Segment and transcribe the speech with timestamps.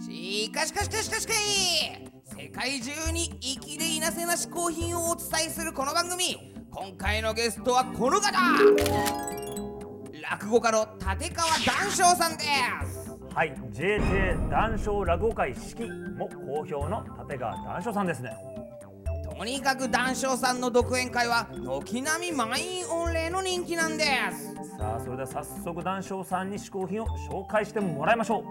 [0.00, 1.36] しかしかしかしかしかい
[2.42, 6.52] 世界中に生きでいなせな嗜好品をお伝えするこの番組。
[6.70, 8.32] 今回のゲストはこの方。
[10.30, 12.44] 落語家の立川談笑さんで
[12.86, 13.10] す。
[13.34, 18.30] はい、JJ 談笑落語会式も好評の立川談笑さんですね。
[19.36, 24.54] とにかく談笑さんの独演会は軒並み満員御礼の人気なんです。
[24.78, 28.44] さあ、それでは早速談笑さんに嗜好品を紹介してもらいましょう。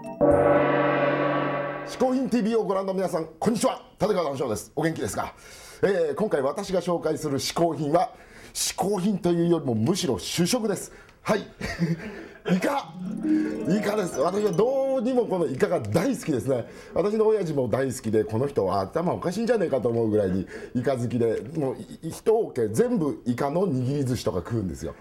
[1.88, 3.80] 嗜好品 TV をご覧の皆さんこんにちは。
[3.98, 4.72] 立川談笑です。
[4.76, 5.34] お元気ですか、
[5.82, 8.12] えー今回私が紹介する嗜好品は
[8.52, 10.92] 嗜好品というよりもむしろ主食です。
[11.22, 11.40] はい。
[11.40, 12.92] イカ
[13.68, 14.20] イカです。
[14.20, 14.52] 私は
[14.94, 16.66] どうにもこのイカが大好きですね。
[16.94, 24.94] 私の親父も大好きでこの人は頭おかしいんじゃねえかと思うぐらいにイカ好きでもうい一桶全部イカの握り寿司とか食うんですよ。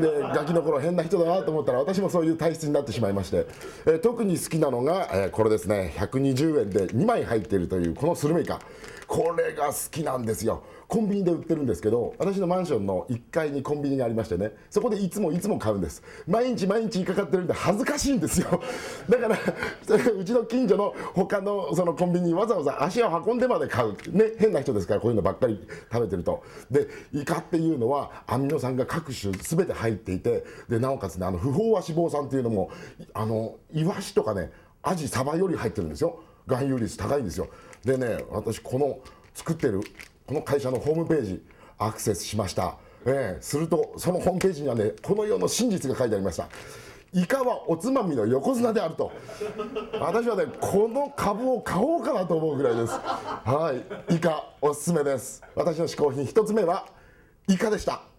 [0.00, 3.46] でガキの頃変な人だなと思ったら私もそういう体質になってしまいまして、
[3.86, 5.92] えー特に好きなのが、えーこれですね。
[5.96, 8.60] 120円で2枚入っているというこのスルメイカ。
[9.08, 10.62] これが好きなんですよ。
[10.94, 16.04] コンビニで売ってるんですけど私のマンションの1階にコンビニがありましてねそこでいつもいつも買うんです。
[16.24, 18.62] 毎日毎日イカ買ってるんで恥ずかしいんですよ。
[19.10, 19.36] だから
[20.16, 26.44] うちの近所の他のそのコンビニにわざわざ足を運んでまで買うね変な人ですからこういうのばっかり食べてると。
[26.70, 32.70] でイカっていうのはアミノ酸が各種全て入っていてでなおかつねあの不飽和脂肪酸っていうのも
[33.14, 36.20] あのイワシとかねアジサバより入ってるんですよ。
[36.46, 37.48] 含有率高いんですよ。
[37.84, 39.00] でね私この
[39.34, 39.80] 作ってる
[40.26, 41.42] この会社のホームページ
[41.78, 46.48] アクセスしました、ええするとそのホームページにはねこの世の真実が書いてありました。
[47.12, 49.12] イカはおつまみの横綱であると。
[50.00, 52.92] 私はねこの株を買おうかなと思うぐらいです。
[52.94, 53.72] は
[54.10, 55.42] いイカおすすめです。
[55.54, 56.88] 私の嗜好品1つ目は
[57.46, 58.13] イカでした。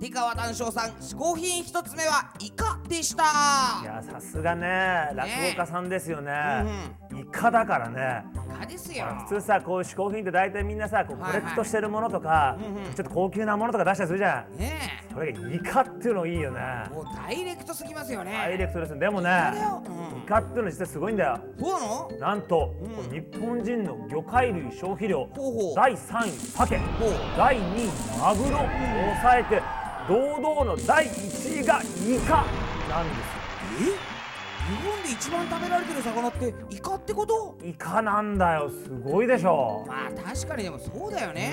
[0.00, 3.22] 立川談笑さん嗜好品一つ目はイカでした。
[3.82, 6.32] いや、さすがね、落語家さんですよね。
[7.14, 8.24] イカだからね。
[8.34, 9.04] イカですよ。
[9.28, 12.56] 普通さ、こういう嗜好品って大体みんなさ、こうコレクトしてるものとか、
[12.96, 14.56] ちょっと高級なものとか出したりするじゃん。
[14.56, 14.80] ね
[15.12, 16.60] それがイカっていうのいいよね。
[16.86, 16.94] え。
[16.94, 18.32] もうダイレクトすぎますよね。
[18.32, 19.30] ダイレクトですでもね
[20.24, 21.40] イカっていうの実はすごいんだよ。
[21.58, 22.18] そうなの？
[22.18, 22.74] なんと、
[23.12, 25.28] 日本人の魚介類消費量
[25.76, 26.80] 第3位鮭。
[27.36, 28.60] 第2位マグロを
[29.20, 29.62] 抑えて
[30.10, 32.44] 堂々の第1位がイカ
[32.88, 33.14] なんで
[33.80, 34.10] え？
[34.68, 37.56] 日本で一番食べられてる魚ってイカってこと？
[37.60, 38.68] すよイカなんだよ。
[38.70, 39.84] すごいでしょ。
[39.86, 41.52] まあ確かにでもそうだよね、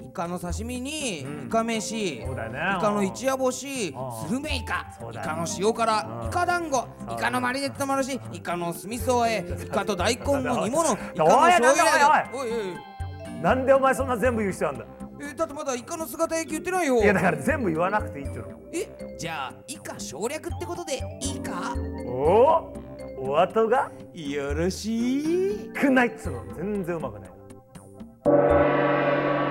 [0.00, 0.06] うん。
[0.08, 1.46] イカの刺身に、ん。
[1.48, 2.58] イカ飯そうだよね。
[2.78, 4.28] イカの一夜干しうん。
[4.28, 4.86] スルメイカ。
[4.98, 6.28] そうだよイカの塩辛うん。
[6.28, 13.42] イカ団子うイカのマリネットもあるしイカの酢味噌和えイカと大根の煮物イカの醤油なんだおいおいおい。
[13.42, 14.86] なんでお前そんな全部言う必要なんだ？
[15.22, 17.02] えだってまだイカの姿焼き言ってないよ。
[17.02, 18.58] いやだから全部言わなくていいっていうの。
[18.72, 21.74] えじゃあイカ省略ってことでいいか？
[22.06, 22.72] お
[23.18, 23.90] おお後が？
[24.14, 25.70] よろしい。
[25.74, 26.44] くないっつうの。
[26.56, 27.30] 全然うまくない。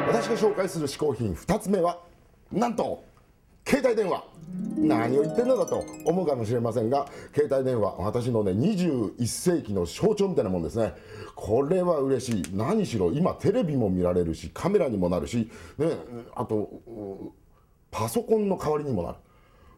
[0.07, 1.99] 私が紹介する嗜好品2つ目は
[2.51, 3.03] なんと
[3.69, 4.23] 携帯電話。
[4.77, 10.95] 何を言ってんのだと思うかもしれませんが携帯電話私のね21世紀の象徴みたいなもんですね。
[11.35, 12.43] これは嬉しい。
[12.51, 15.91] 何しろ今テレビも見られるしカメラにもなるし、ね、
[16.35, 16.81] あと
[17.91, 19.17] パソコンの代わりにもなる。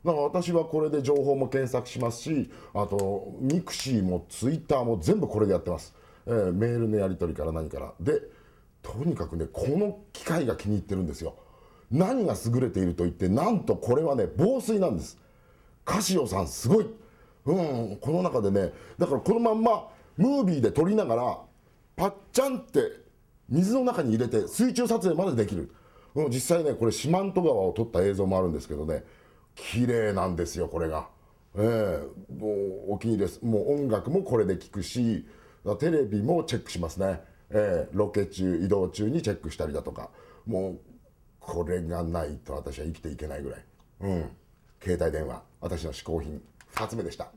[0.06, 5.94] だから私はこれで情報も検索しますしあとミクシーもツイッターも全部これでやってます、
[6.26, 7.94] えーメールのやり取りから何から。
[8.00, 8.22] で
[8.82, 11.36] とにかくねこの機械が気に入ってるんですよ。
[11.92, 15.18] 何が優れていると言ってなんとこれはね防水なんです。
[15.84, 16.86] カシオさんすごい。
[17.46, 21.38] うんこの中でねだからこのまんまムービーで撮りながら
[21.96, 22.80] パッチャンって
[23.50, 25.72] 水の中に入れて水中撮影までできる、
[26.14, 29.04] うん、実際ねこれ四万十川を撮った映像もあるんですけどね。
[29.56, 31.10] 綺麗なんですよこれが。
[31.58, 32.48] ええも
[32.88, 33.44] うお気に入りです。
[33.44, 35.26] もう音楽もこれで聞くし
[35.80, 40.10] テレビもチェックしますね、ええロケ中移動中にチェックしたりだとか。
[40.46, 40.91] もう
[41.52, 43.66] これがないと私は生きていけないぐらい。
[44.02, 44.30] うん。
[44.82, 45.44] 携帯電話。
[45.60, 46.42] 私の嗜好品。
[46.76, 47.28] 2つ目でした。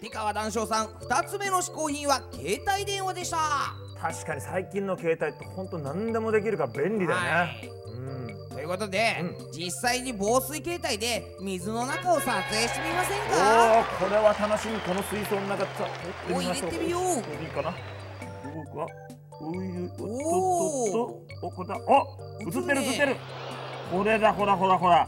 [0.00, 0.86] 立川談笑さん。
[0.86, 3.74] 2つ目の嗜好品は携帯電話でした。
[4.00, 7.68] 確かに最近の携帯って本当何でもできるから便利だよね、はい。
[7.88, 8.58] うん。
[8.58, 9.16] えいうことで、
[9.50, 13.80] う実際に防水形態で水の中を撮影してみませんおか？
[13.80, 14.78] おこれは楽しみ。
[14.82, 15.88] この水槽の中さ
[16.32, 17.02] お入れてみよう。
[17.42, 17.74] いいかな。
[18.54, 22.06] 動くわおいおっとっとっおとおこれだお
[22.40, 23.16] 映ってる映ってる。
[23.90, 25.00] これだほらほらほら。
[25.00, 25.06] よ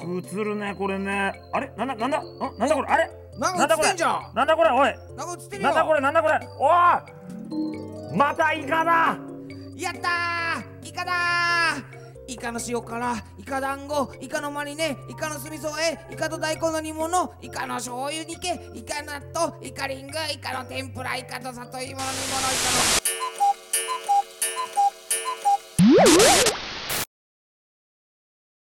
[0.00, 1.34] く映るねこれね。
[1.52, 1.70] あれ？
[1.76, 2.22] なんだなんだ？
[2.22, 2.38] ん？
[2.58, 2.88] なんだこれ？
[2.88, 3.10] あれ？
[3.38, 3.88] なんだこれ？
[4.34, 4.70] なんだこれ？
[4.70, 4.94] おい。
[5.16, 5.68] なんか映ってるよ。
[5.68, 6.00] なんだこれ？
[6.00, 6.40] なんだこれ？
[6.58, 6.64] お
[8.12, 9.18] おまたイカだ。
[9.76, 10.88] やったー。
[10.88, 12.00] イカだー。
[12.26, 22.99] イカの塩辛イカ団子イカのマリネイカの酢味噌えイカと大根の煮物イカの醤油煮けイカ納豆イカリングイカの天ぷらイカと里芋の煮物イカの